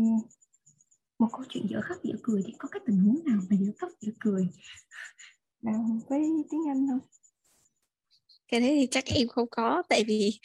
[1.18, 3.72] một câu chuyện dở khóc dở cười thì có cái tình huống nào mà dở
[3.78, 4.48] khóc dở cười?
[5.62, 7.08] Nào với tiếng Anh không?
[8.48, 10.40] Cái đấy thì chắc em không có tại vì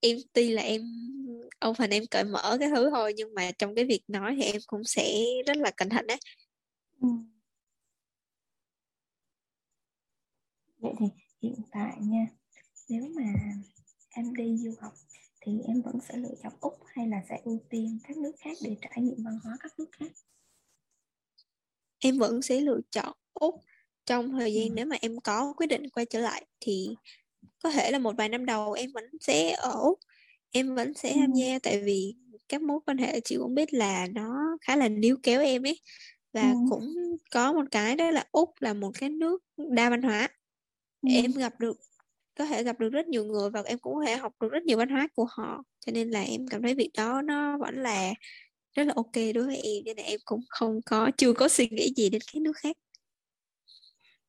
[0.00, 0.82] em tuy là em
[1.58, 4.42] ông phần em cởi mở cái thứ thôi nhưng mà trong cái việc nói thì
[4.42, 6.18] em cũng sẽ rất là cẩn thận đấy
[7.00, 7.08] ừ.
[10.78, 11.06] vậy thì
[11.42, 12.26] hiện tại nha
[12.88, 13.32] nếu mà
[14.10, 14.92] em đi du học
[15.40, 18.56] thì em vẫn sẽ lựa chọn úc hay là sẽ ưu tiên các nước khác
[18.62, 20.12] để trải nghiệm văn hóa các nước khác
[21.98, 23.54] em vẫn sẽ lựa chọn úc
[24.06, 24.72] trong thời gian ừ.
[24.74, 26.88] nếu mà em có quyết định quay trở lại thì
[27.62, 29.98] có thể là một vài năm đầu em vẫn sẽ ở úc
[30.50, 32.14] em vẫn sẽ tham gia tại vì
[32.48, 35.80] các mối quan hệ chị cũng biết là nó khá là níu kéo em ấy
[36.32, 36.56] và ừ.
[36.70, 36.94] cũng
[37.30, 40.28] có một cái đó là úc là một cái nước đa văn hóa
[41.02, 41.08] ừ.
[41.12, 41.76] em gặp được
[42.38, 44.62] có thể gặp được rất nhiều người và em cũng có thể học được rất
[44.62, 45.62] nhiều văn hóa của họ.
[45.86, 48.14] Cho nên là em cảm thấy việc đó nó vẫn là
[48.76, 51.68] rất là ok đối với em nên là em cũng không có chưa có suy
[51.70, 52.76] nghĩ gì đến cái nước khác.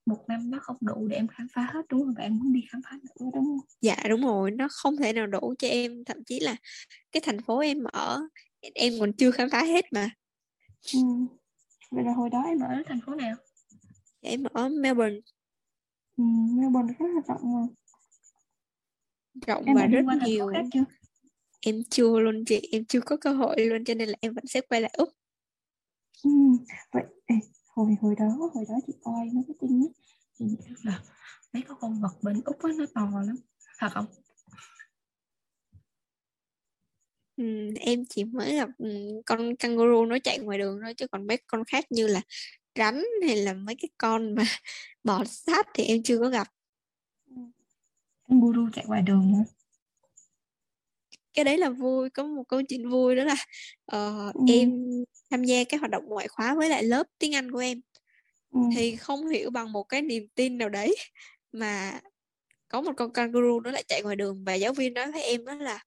[0.05, 2.13] Một năm nó không đủ để em khám phá hết đúng không?
[2.17, 3.59] Và em muốn đi khám phá nữa đúng không?
[3.81, 4.51] Dạ đúng rồi.
[4.51, 6.55] Nó không thể nào đủ cho em thậm chí là
[7.11, 8.21] cái thành phố em ở
[8.73, 10.09] em còn chưa khám phá hết mà.
[10.93, 10.99] Ừ.
[11.91, 13.35] vậy là hồi đó em ở thành phố nào?
[14.21, 15.19] Dạ, em ở Melbourne.
[16.17, 17.67] Ừ, Melbourne rất là rộng mà
[19.47, 20.51] rộng em và rất nhiều.
[20.73, 20.83] chưa?
[21.61, 24.47] em chưa luôn chị em chưa có cơ hội luôn cho nên là em vẫn
[24.47, 25.09] sẽ quay lại úc.
[26.23, 26.29] Ừ.
[26.91, 27.03] vậy
[27.67, 29.89] hồi hồi đó hồi đó chị coi mấy cái tin ấy.
[30.39, 30.45] Thì
[30.83, 31.01] là
[31.53, 33.35] mấy cái con vật bên úc á nó to lắm.
[33.79, 34.05] Thật không?
[37.37, 37.43] Ừ,
[37.79, 38.87] em chỉ mới gặp ừ,
[39.25, 42.21] con kangaroo nó chạy ngoài đường thôi chứ còn mấy con khác như là
[42.75, 44.43] rắn hay là mấy cái con mà
[45.03, 46.47] bò sát thì em chưa có gặp
[48.29, 49.43] kangaroo chạy ngoài đường nữa
[51.33, 53.35] cái đấy là vui có một câu chuyện vui đó là
[53.95, 54.41] uh, ừ.
[54.47, 54.71] em
[55.31, 57.81] tham gia cái hoạt động ngoại khóa với lại lớp tiếng Anh của em
[58.51, 58.59] ừ.
[58.75, 60.95] thì không hiểu bằng một cái niềm tin nào đấy
[61.51, 61.99] mà
[62.67, 65.45] có một con kangaroo nó lại chạy ngoài đường và giáo viên nói với em
[65.45, 65.83] đó là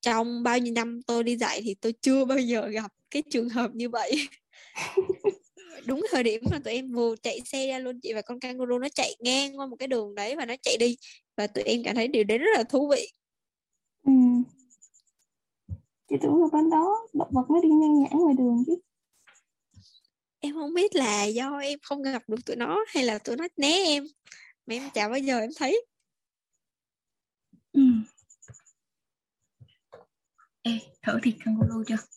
[0.00, 3.48] trong bao nhiêu năm tôi đi dạy thì tôi chưa bao giờ gặp cái trường
[3.48, 4.28] hợp như vậy
[5.86, 8.78] đúng thời điểm mà tụi em vừa chạy xe ra luôn chị và con kangaroo
[8.78, 10.96] nó chạy ngang qua một cái đường đấy và nó chạy đi
[11.36, 13.12] và tụi em cảm thấy điều đấy rất là thú vị
[14.04, 14.12] ừ.
[16.08, 18.76] chị tưởng là bên đó động vật nó đi ngang nhãn ngoài đường chứ
[20.40, 23.48] em không biết là do em không gặp được tụi nó hay là tụi nó
[23.56, 24.06] né em
[24.66, 25.84] mà em chả bao giờ em thấy
[27.72, 27.82] ừ.
[30.62, 30.72] Ê,
[31.02, 32.15] thử thịt kangaroo chưa?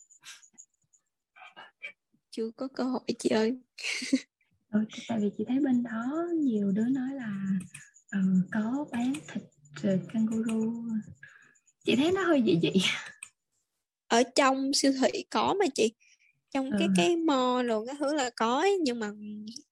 [2.30, 3.58] Chưa có cơ hội chị ơi.
[4.70, 7.32] ừ, tại vì chị thấy bên đó nhiều đứa nói là
[8.18, 9.42] uh, có bán thịt
[10.12, 10.72] kangaroo.
[11.84, 12.80] Chị thấy nó hơi dị dị.
[14.08, 15.92] Ở trong siêu thị có mà chị.
[16.50, 16.76] Trong ừ.
[16.78, 19.10] cái cái mall rồi cái thứ là có ấy, nhưng mà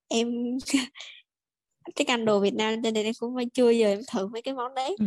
[0.09, 0.29] em
[1.97, 4.55] cái canh đồ Việt Nam cho nên em cũng chưa giờ em thử mấy cái
[4.55, 4.97] món đấy.
[4.99, 5.07] Ừ.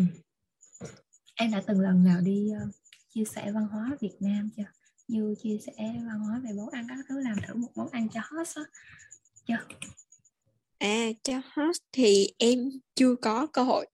[1.36, 2.76] Em đã từng lần nào đi uh,
[3.10, 4.64] chia sẻ văn hóa Việt Nam chưa
[5.12, 8.08] như chia sẻ văn hóa về món ăn các thứ làm thử một món ăn
[8.14, 8.64] cho host á.
[9.48, 9.58] Chưa?
[10.78, 13.88] À cho host thì em chưa có cơ hội.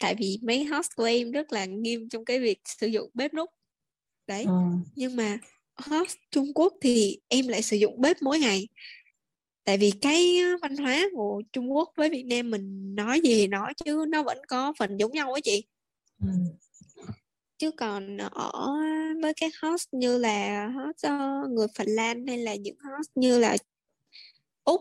[0.00, 3.34] Tại vì mấy host của em rất là nghiêm trong cái việc sử dụng bếp
[3.34, 3.50] nút
[4.26, 4.52] đấy ừ.
[4.96, 5.38] nhưng mà
[5.76, 8.68] host Trung Quốc thì em lại sử dụng bếp mỗi ngày.
[9.64, 13.74] Tại vì cái văn hóa của Trung Quốc với Việt Nam mình nói gì nói
[13.84, 15.64] chứ nó vẫn có phần giống nhau á chị.
[16.20, 16.28] Ừ
[17.58, 18.52] chứ còn ở
[19.22, 23.38] với các host như là host uh, người Phần Lan hay là những host như
[23.38, 23.56] là
[24.64, 24.80] Úc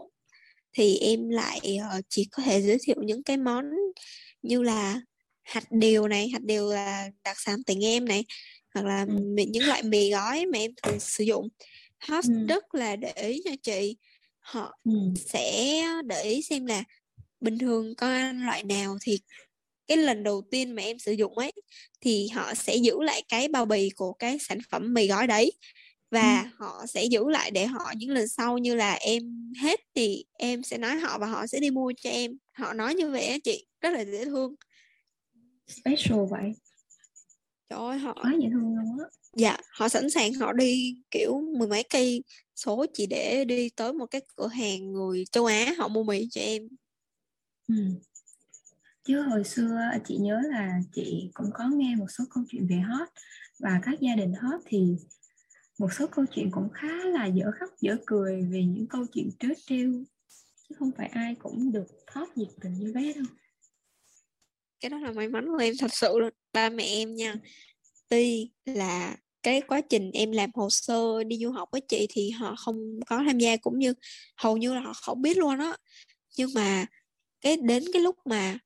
[0.74, 3.66] thì em lại uh, chỉ có thể giới thiệu những cái món
[4.42, 5.02] như là
[5.44, 8.26] hạt điều này hạt điều là đặc sản tỉnh em này
[8.74, 9.44] hoặc là ừ.
[9.48, 11.48] những loại mì gói mà em thường sử dụng
[12.08, 12.46] host ừ.
[12.50, 13.98] rất là để ý cho chị
[14.40, 14.92] họ ừ.
[15.26, 16.84] sẽ để ý xem là
[17.42, 19.20] bình thường con ăn loại nào thì
[19.88, 21.52] cái lần đầu tiên mà em sử dụng ấy
[22.02, 25.52] thì họ sẽ giữ lại cái bao bì của cái sản phẩm mì gói đấy.
[26.12, 26.48] Và ừ.
[26.58, 30.64] họ sẽ giữ lại để họ những lần sau như là em hết thì em
[30.64, 32.32] sẽ nói họ và họ sẽ đi mua cho em.
[32.54, 34.56] Họ nói như vậy á chị rất là dễ thương.
[35.68, 36.52] Special vậy.
[37.70, 39.06] Trời ơi họ quá dễ thương luôn á.
[39.34, 42.24] Dạ họ sẵn sàng họ đi kiểu mười mấy cây
[42.56, 46.28] số chỉ để đi tới một cái cửa hàng người châu Á họ mua mì
[46.32, 46.68] cho em.
[47.68, 47.76] Ừ
[49.06, 52.76] chứ hồi xưa chị nhớ là chị cũng có nghe một số câu chuyện về
[52.76, 53.08] hot
[53.60, 54.96] và các gia đình hot thì
[55.80, 59.30] một số câu chuyện cũng khá là dở khóc, dở cười về những câu chuyện
[59.40, 60.04] trớ trêu.
[60.70, 63.26] Chứ không phải ai cũng được hot nhiệt tình như bé đâu.
[64.80, 66.30] Cái đó là may mắn của em, thật sự luôn.
[66.54, 67.36] Ba mẹ em nha,
[68.10, 72.30] tuy là cái quá trình em làm hồ sơ đi du học với chị thì
[72.30, 73.94] họ không có tham gia, cũng như
[74.38, 75.78] hầu như là họ không biết luôn á.
[76.38, 76.86] Nhưng mà
[77.42, 78.58] cái đến cái lúc mà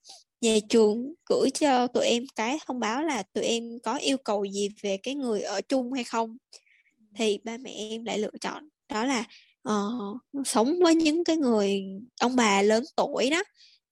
[0.41, 4.45] nhà trường gửi cho tụi em cái thông báo là tụi em có yêu cầu
[4.45, 6.37] gì về cái người ở chung hay không.
[7.15, 9.25] Thì ba mẹ em lại lựa chọn đó là
[9.69, 11.81] uh, sống với những cái người
[12.21, 13.43] ông bà lớn tuổi đó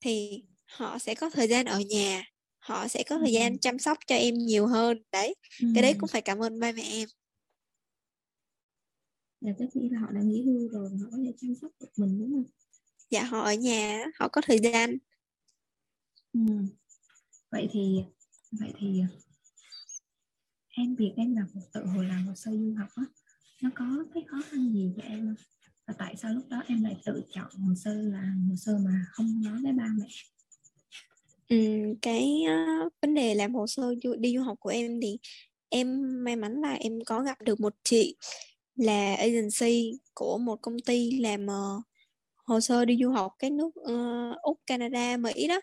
[0.01, 2.23] thì họ sẽ có thời gian ở nhà
[2.59, 5.03] họ sẽ có thời gian chăm sóc cho em nhiều hơn.
[5.11, 5.67] Đấy ừ.
[5.73, 7.09] cái đấy cũng phải cảm ơn ba mẹ em.
[9.41, 11.89] Là tất nhiên là họ đã nghỉ hưu rồi họ có thể chăm sóc được
[11.97, 12.51] mình đúng không?
[13.09, 14.97] Dạ họ ở nhà họ có thời gian
[16.37, 16.53] Ừ.
[17.51, 18.03] Vậy thì
[18.51, 19.01] vậy thì
[20.69, 23.03] em việc em làm một tự hồi làm hồ sơ du học á
[23.61, 25.45] nó có cái khó khăn gì cho em không?
[25.87, 29.05] Và tại sao lúc đó em lại tự chọn hồ sơ là hồ sơ mà
[29.11, 30.07] không nói với ba mẹ?
[31.47, 31.57] Ừ,
[32.01, 35.17] cái uh, vấn đề làm hồ sơ du, đi du học của em thì
[35.69, 38.15] em may mắn là em có gặp được một chị
[38.75, 41.83] là agency của một công ty làm uh,
[42.35, 45.61] hồ sơ đi du học cái nước uh, Úc, Canada, Mỹ đó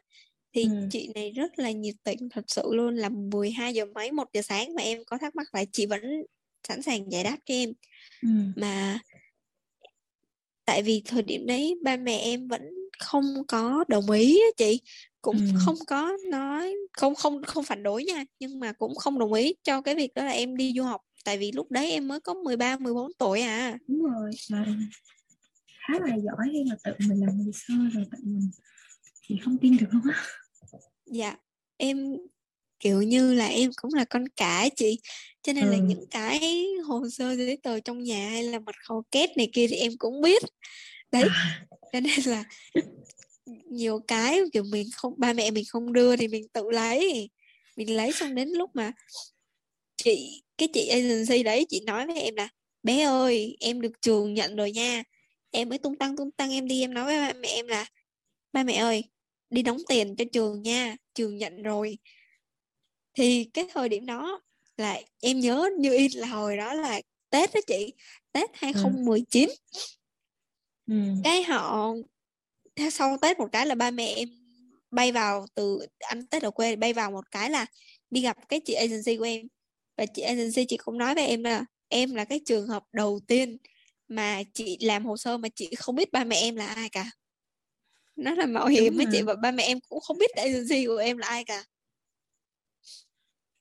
[0.54, 0.88] thì ừ.
[0.90, 4.42] chị này rất là nhiệt tình thật sự luôn là 12 giờ mấy một giờ
[4.42, 6.02] sáng mà em có thắc mắc lại chị vẫn
[6.68, 7.72] sẵn sàng giải đáp cho em
[8.22, 8.28] ừ.
[8.56, 8.98] mà
[10.64, 12.62] tại vì thời điểm đấy ba mẹ em vẫn
[12.98, 14.80] không có đồng ý chị
[15.22, 15.52] cũng ừ.
[15.64, 19.54] không có nói không không không phản đối nha nhưng mà cũng không đồng ý
[19.62, 22.20] cho cái việc đó là em đi du học tại vì lúc đấy em mới
[22.20, 24.66] có 13 14 tuổi à đúng rồi mà
[25.66, 28.50] khá là giỏi khi mà tự mình làm hồ sơ rồi tự mình
[29.26, 30.22] thì không tin được không á
[31.06, 31.36] dạ
[31.76, 32.16] em
[32.80, 34.98] kiểu như là em cũng là con cả chị
[35.42, 35.70] cho nên ừ.
[35.70, 39.50] là những cái hồ sơ giấy tờ trong nhà hay là mật khẩu kết này
[39.52, 40.42] kia thì em cũng biết
[41.12, 41.24] đấy
[41.92, 42.44] cho nên là
[43.70, 47.30] nhiều cái kiểu mình không ba mẹ mình không đưa thì mình tự lấy
[47.76, 48.92] mình lấy xong đến lúc mà
[49.96, 52.48] chị cái chị agency đấy chị nói với em là
[52.82, 55.02] bé ơi em được trường nhận rồi nha
[55.50, 57.86] em mới tung tăng tung tăng em đi em nói với ba mẹ em là
[58.52, 59.04] ba mẹ ơi
[59.54, 61.98] đi đóng tiền cho trường nha trường nhận rồi.
[63.14, 64.42] Thì cái thời điểm đó
[64.76, 67.92] là em nhớ như in là hồi đó là Tết đó chị
[68.32, 69.48] Tết 2019
[70.86, 70.94] ừ.
[71.24, 71.94] cái họ
[72.92, 74.28] sau Tết một cái là ba mẹ em
[74.90, 77.66] bay vào từ anh Tết ở quê bay vào một cái là
[78.10, 79.46] đi gặp cái chị agency của em.
[79.96, 83.20] Và chị agency chị cũng nói với em là em là cái trường hợp đầu
[83.26, 83.56] tiên
[84.08, 87.10] mà chị làm hồ sơ mà chị không biết ba mẹ em là ai cả
[88.16, 90.96] nó là mạo hiểm với chị và ba mẹ em cũng không biết agency của
[90.96, 91.64] em là ai cả.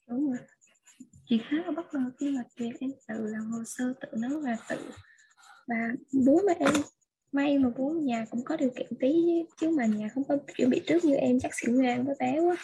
[0.07, 0.39] Đúng rồi.
[1.29, 4.39] Chị khá là bất ngờ khi mà việc em tự làm hồ sơ tự nấu
[4.39, 4.75] và tự
[5.67, 5.75] và
[6.25, 6.73] bố mẹ em
[7.31, 9.13] may mà bố nhà cũng có điều kiện tí
[9.61, 12.39] chứ mà nhà không có chuẩn bị trước như em chắc xỉu ngang với bé
[12.39, 12.55] quá.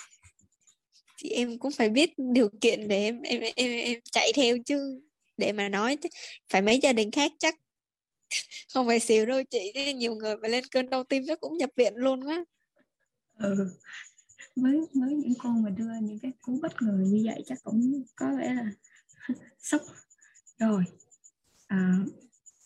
[1.18, 5.02] Thì em cũng phải biết điều kiện để em em em, em chạy theo chứ
[5.38, 5.98] để mà nói
[6.50, 7.56] phải mấy gia đình khác chắc
[8.74, 11.70] không phải xỉu đâu chị nhiều người mà lên cơn đau tim chắc cũng nhập
[11.76, 12.46] viện luôn quá
[13.38, 13.70] ừ
[14.56, 18.04] với với những cô mà đưa những cái cú bất ngờ như vậy chắc cũng
[18.16, 18.72] có vẻ là
[19.60, 19.82] sốc.
[20.60, 20.84] Rồi
[21.68, 21.96] à,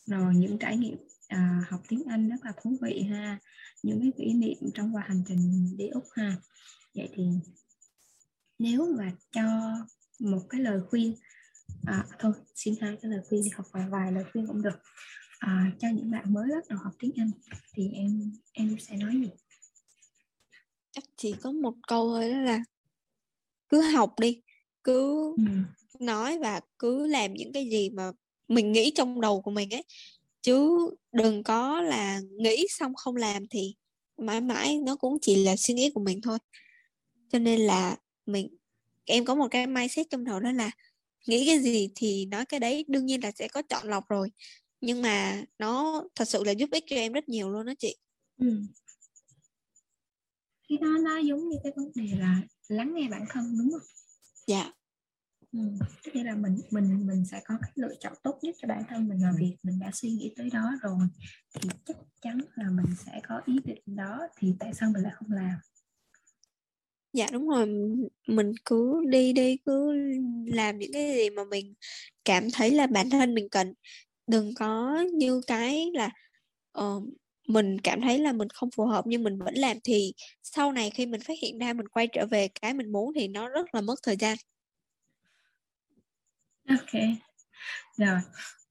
[0.06, 0.98] rồi những trải nghiệm
[1.28, 3.40] à, học tiếng Anh rất là thú vị ha.
[3.84, 6.36] Những cái kỷ niệm trong quá hành trình đi Úc ha.
[6.96, 7.24] Vậy thì
[8.60, 9.78] nếu mà cho
[10.20, 11.16] một cái lời khuyên
[11.86, 14.80] à, thôi xin hai cái lời khuyên đi học vài vài lời khuyên cũng được
[15.44, 17.32] à, cho những bạn mới bắt đầu học tiếng Anh
[17.74, 19.30] thì em em sẽ nói gì?
[20.92, 22.64] Chắc chỉ có một câu thôi đó là
[23.70, 24.42] cứ học đi
[24.84, 25.44] cứ ừ.
[26.00, 28.12] nói và cứ làm những cái gì mà
[28.48, 29.84] mình nghĩ trong đầu của mình ấy.
[30.42, 33.76] Chứ đừng có là nghĩ xong không làm thì
[34.18, 36.38] mãi mãi nó cũng chỉ là suy nghĩ của mình thôi.
[37.30, 38.58] Cho nên là mình
[39.06, 40.72] em có một cái mindset trong đầu đó là
[41.28, 44.30] nghĩ cái gì thì nói cái đấy đương nhiên là sẽ có chọn lọc rồi
[44.84, 47.96] nhưng mà nó thật sự là giúp ích cho em rất nhiều luôn đó chị.
[48.38, 48.62] Ừ.
[50.70, 53.88] khi đó nó giống như cái vấn đề là lắng nghe bản thân đúng không?
[54.48, 54.72] Dạ.
[55.52, 55.60] Ừ.
[56.04, 59.08] tức là mình mình mình sẽ có cái lựa chọn tốt nhất cho bản thân
[59.08, 61.08] mình là việc mình đã suy nghĩ tới đó rồi.
[61.54, 65.14] Thì chắc chắn là mình sẽ có ý định đó thì tại sao mình lại
[65.16, 65.56] không làm?
[67.14, 67.68] Dạ đúng rồi.
[68.28, 69.92] Mình cứ đi đi cứ
[70.46, 71.74] làm những cái gì mà mình
[72.26, 73.74] cảm thấy là bản thân mình cần
[74.28, 76.10] đừng có như cái là
[76.80, 77.04] uh,
[77.48, 80.90] mình cảm thấy là mình không phù hợp nhưng mình vẫn làm thì sau này
[80.90, 83.76] khi mình phát hiện ra mình quay trở về cái mình muốn thì nó rất
[83.76, 84.38] là mất thời gian.
[86.70, 87.02] Ok.
[87.98, 88.20] Rồi.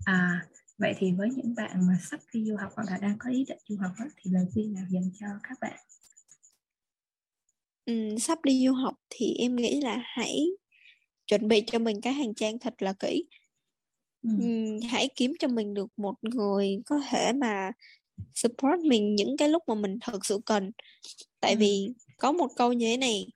[0.04, 0.46] À
[0.78, 3.44] vậy thì với những bạn mà sắp đi du học hoặc là đang có ý
[3.48, 5.78] định du học đó, thì lời khuyên nào dành cho các bạn?
[7.84, 10.46] Ừ, sắp đi du học thì em nghĩ là hãy
[11.26, 13.24] chuẩn bị cho mình cái hành trang thật là kỹ
[14.22, 14.30] ừ.
[14.88, 17.70] Hãy kiếm cho mình được một người có thể mà
[18.34, 20.70] support mình những cái lúc mà mình thật sự cần
[21.40, 21.58] tại ừ.
[21.58, 23.26] vì có một câu như thế này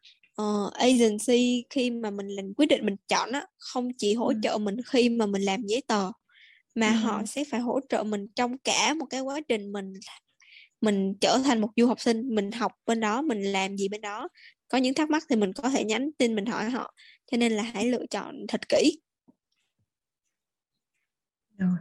[0.43, 4.35] uh, agency khi mà mình làm quyết định mình chọn á không chỉ hỗ ừ.
[4.43, 6.11] trợ mình khi mà mình làm giấy tờ
[6.75, 6.95] mà ừ.
[6.95, 9.93] họ sẽ phải hỗ trợ mình trong cả một cái quá trình mình
[10.81, 14.01] mình trở thành một du học sinh mình học bên đó mình làm gì bên
[14.01, 14.29] đó
[14.69, 16.95] có những thắc mắc thì mình có thể nhắn tin mình hỏi họ
[17.31, 18.99] cho nên là hãy lựa chọn thật kỹ
[21.59, 21.77] rồi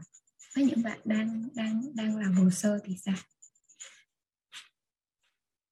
[0.55, 3.15] với những bạn đang đang đang làm hồ sơ thì sao?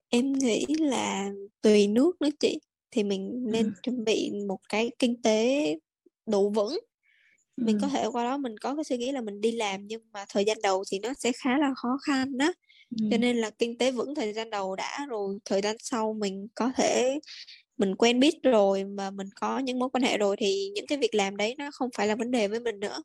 [0.09, 1.29] Em nghĩ là
[1.61, 2.59] tùy nước nữa chị.
[2.91, 3.71] Thì mình nên ừ.
[3.83, 5.75] chuẩn bị một cái kinh tế
[6.25, 6.79] đủ vững.
[7.57, 10.01] Mình có thể qua đó mình có cái suy nghĩ là mình đi làm nhưng
[10.11, 12.53] mà thời gian đầu thì nó sẽ khá là khó khăn đó.
[12.99, 13.07] Ừ.
[13.11, 16.47] cho nên là kinh tế vững thời gian đầu đã rồi thời gian sau mình
[16.55, 17.19] có thể
[17.77, 20.97] mình quen biết rồi mà mình có những mối quan hệ rồi thì những cái
[20.97, 23.03] việc làm đấy nó không phải là vấn đề với mình nữa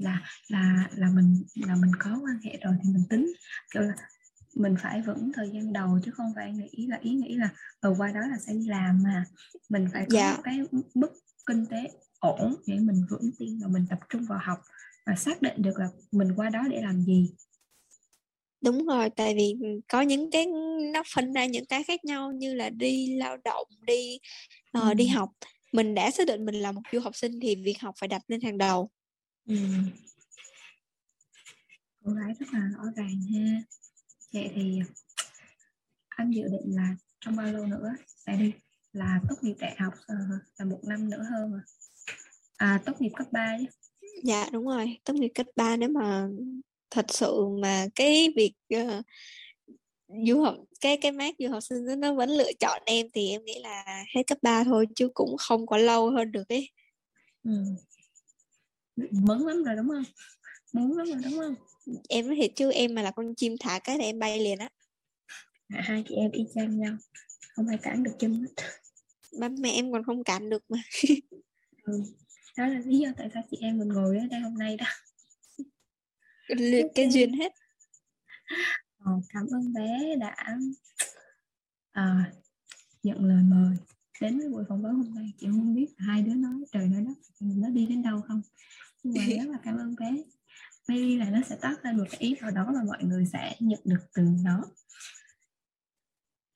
[0.00, 3.32] là là là mình là mình có quan hệ rồi thì mình tính.
[3.74, 3.94] Kiểu là
[4.54, 7.48] mình phải vững thời gian đầu chứ không phải nghĩ là ý nghĩ là
[7.80, 9.24] ở qua đó là sẽ đi làm mà.
[9.68, 10.38] Mình phải có dạ.
[10.44, 10.58] cái
[10.94, 11.12] mức
[11.46, 14.58] kinh tế ổn để mình vững tin và mình tập trung vào học
[15.06, 17.30] và xác định được là mình qua đó để làm gì.
[18.60, 19.54] Đúng rồi tại vì
[19.88, 20.46] có những cái
[20.92, 24.18] nó phân ra những cái khác nhau như là đi lao động đi
[24.78, 24.94] uh, ừ.
[24.94, 25.30] đi học.
[25.72, 28.22] Mình đã xác định mình là một du học sinh thì việc học phải đặt
[28.28, 28.90] lên hàng đầu
[29.50, 29.56] ừ.
[32.04, 33.62] cô gái rất là rõ ràng ha.
[34.32, 34.80] Vậy thì
[36.08, 37.94] anh dự định là trong bao lâu nữa?
[38.26, 38.52] Sẽ đi
[38.92, 39.94] là tốt nghiệp đại học
[40.58, 41.62] là một năm nữa hơn à,
[42.56, 43.66] à tốt nghiệp cấp 3 chứ.
[44.24, 44.98] Dạ đúng rồi.
[45.04, 46.28] Tốt nghiệp cấp 3 nếu mà
[46.90, 49.04] thật sự mà cái việc uh,
[50.26, 53.44] du học cái cái mát du học sinh nó vẫn lựa chọn em thì em
[53.44, 56.70] nghĩ là hết cấp 3 thôi chứ cũng không có lâu hơn được ấy.
[57.44, 57.50] Ừ.
[59.10, 60.04] mớn lắm rồi đúng không?
[60.72, 61.54] Muốn lắm rồi đúng không?
[62.08, 64.58] Em nói thiệt chứ em mà là con chim thả cái là em bay liền
[64.58, 64.68] á.
[65.68, 66.96] À, hai chị em y chang nhau
[67.56, 68.64] không ai cản được chân hết.
[69.40, 70.78] Ba mẹ em còn không cản được mà.
[71.82, 72.02] Ừ.
[72.56, 74.86] đó là lý do tại sao chị em mình ngồi ở đây hôm nay đó.
[76.46, 77.52] Liệt cái duyên hết.
[78.98, 80.36] Ờ, cảm ơn bé đã
[81.92, 82.32] à,
[83.02, 83.76] nhận lời mời
[84.20, 85.32] đến với buổi phỏng vấn hôm nay.
[85.38, 88.42] Chị không biết hai đứa nói trời nói đất nó đi đến đâu không
[89.02, 90.22] nhưng mà rất là cảm ơn bé
[90.90, 93.56] maybe là nó sẽ tác ra một cái ý nào đó mà mọi người sẽ
[93.60, 94.64] nhận được từ nó.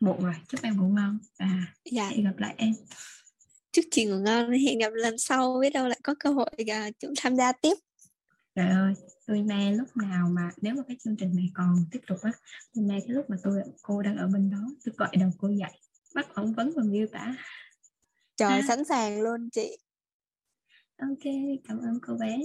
[0.00, 1.18] Muộn rồi chúc em ngủ ngon.
[1.38, 1.46] Và
[1.90, 2.08] dạ.
[2.08, 2.74] hẹn gặp lại em.
[3.72, 6.94] Chúc chị ngủ ngon hẹn gặp lần sau biết đâu lại có cơ hội uh,
[6.98, 7.74] chúng tham gia tiếp.
[8.54, 8.94] Trời ơi
[9.26, 12.32] tôi mê lúc nào mà nếu mà cái chương trình này còn tiếp tục á
[12.74, 15.48] tôi mê cái lúc mà tôi cô đang ở bên đó tôi gọi đầu cô
[15.48, 15.72] dậy.
[16.14, 17.34] Bắt phỏng vấn và miêu tả.
[18.36, 18.62] Trời à.
[18.68, 19.76] sẵn sàng luôn chị
[20.98, 21.32] ok
[21.68, 22.38] cảm ơn cô bé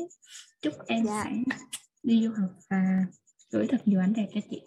[0.61, 1.23] chúc em dạ.
[1.23, 1.55] sẽ
[2.03, 3.05] đi du học và
[3.51, 4.61] gửi thật nhiều ảnh đẹp cho chị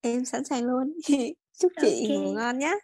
[0.00, 0.92] em sẵn sàng luôn
[1.58, 2.18] chúc chị okay.
[2.18, 2.74] ngủ ngon nhé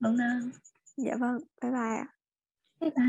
[0.00, 0.50] ngủ ngon
[0.96, 2.06] dạ vâng bye bye ạ
[2.80, 3.06] bye bye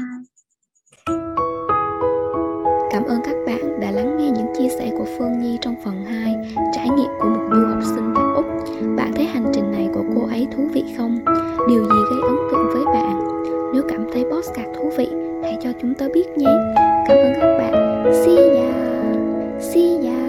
[2.91, 6.05] Cảm ơn các bạn đã lắng nghe những chia sẻ của Phương Nhi trong phần
[6.05, 6.35] 2
[6.73, 8.45] Trải nghiệm của một du học sinh tại Úc
[8.97, 11.17] Bạn thấy hành trình này của cô ấy thú vị không?
[11.67, 13.19] Điều gì gây ấn tượng với bạn?
[13.73, 15.07] Nếu cảm thấy podcast thú vị,
[15.43, 16.55] hãy cho chúng tôi biết nhé.
[17.07, 17.73] Cảm ơn các bạn.
[18.25, 18.73] See ya.
[19.59, 20.19] See ya.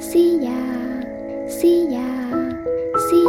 [0.00, 0.58] See ya.
[1.48, 2.11] See ya.